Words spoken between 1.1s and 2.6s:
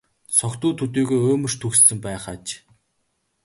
уймарч түгшсэн байх аж.